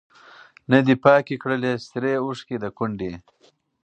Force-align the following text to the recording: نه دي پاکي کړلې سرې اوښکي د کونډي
نه 0.71 0.79
دي 0.85 0.95
پاکي 1.03 1.35
کړلې 1.43 1.73
سرې 1.87 2.13
اوښکي 2.23 2.55
د 2.63 2.65
کونډي 2.77 3.13